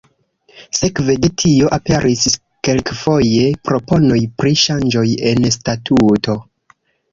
Sekve 0.77 1.15
de 1.25 1.29
tio 1.43 1.69
aperis 1.77 2.23
kelkfoje 2.69 3.45
proponoj 3.71 4.19
pri 4.41 4.57
ŝanĝoj 4.65 5.07
en 5.35 5.49
statuto. 5.61 6.41